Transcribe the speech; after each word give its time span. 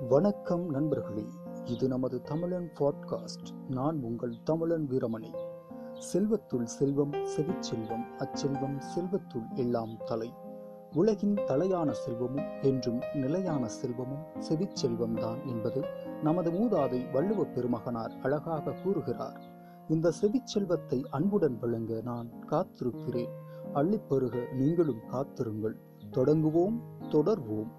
வணக்கம் 0.00 0.68
நண்பர்களே 0.68 1.26
இது 1.64 1.88
நமது 1.88 2.22
தமிழன் 2.22 2.70
பாட்காஸ்ட். 2.78 3.70
நான் 3.70 4.02
உங்கள் 4.02 4.34
தமிழன் 4.44 4.88
வீரமணி. 4.90 5.36
செல்வத்துள் 6.12 6.62
செல்வம் 6.62 7.12
செவிச்செல்வம் 7.12 8.04
அச்செல்வம் 8.18 8.80
செல்வத்துள் 8.96 9.54
எல்லாம் 9.54 9.96
தலை. 10.04 10.32
உலகின் 10.92 11.34
தலையான 11.34 11.90
செல்வமும் 11.90 12.62
என்றும் 12.62 13.02
நிலையான 13.14 13.68
செல்வமும் 13.68 14.24
செவிச்செல்வம்தான் 14.48 15.46
என்பது 15.46 15.84
நமது 16.22 16.50
மூதாதை 16.50 17.10
வள்ளுவ 17.12 17.52
பெருமகனார் 17.52 18.12
அழகாக 18.22 18.72
கூறுகிறார். 18.72 19.40
இந்த 19.88 20.12
செவிச்செல்வத்தை 20.20 21.04
அன்புடன் 21.10 21.58
வழங்க 21.58 22.00
நான் 22.04 22.30
காத்திருக்கிறேன். 22.50 23.30
அள்ளிப்பருக 23.74 24.52
நீங்களும் 24.52 25.06
காத்திருங்கள். 25.08 25.76
தொடங்குவோம் 26.10 26.82
தொடர்வோம். 27.00 27.70